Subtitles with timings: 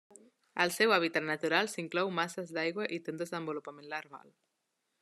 [0.63, 4.25] El seu hàbitat natural s'inclou masses d'aigua i té un desenvolupament larval.